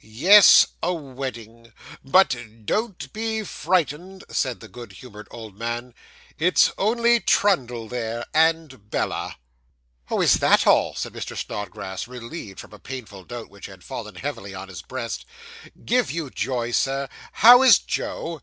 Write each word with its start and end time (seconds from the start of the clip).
'Yes, 0.00 0.68
a 0.82 0.94
wedding. 0.94 1.74
But 2.02 2.34
don't 2.64 3.12
be 3.12 3.42
frightened,' 3.44 4.24
said 4.30 4.60
the 4.60 4.68
good 4.68 4.92
humoured 4.92 5.28
old 5.30 5.58
man; 5.58 5.92
'it's 6.38 6.72
only 6.78 7.20
Trundle 7.20 7.88
there, 7.88 8.24
and 8.32 8.88
Bella.' 8.90 9.36
'Oh, 10.10 10.22
is 10.22 10.38
that 10.38 10.66
all?' 10.66 10.94
said 10.94 11.12
Mr. 11.12 11.36
Snodgrass, 11.36 12.08
relieved 12.08 12.58
from 12.58 12.72
a 12.72 12.78
painful 12.78 13.24
doubt 13.24 13.50
which 13.50 13.66
had 13.66 13.84
fallen 13.84 14.14
heavily 14.14 14.54
on 14.54 14.68
his 14.68 14.80
breast. 14.80 15.26
'Give 15.84 16.10
you 16.10 16.30
joy, 16.30 16.70
Sir. 16.70 17.10
How 17.32 17.62
is 17.62 17.78
Joe? 17.78 18.40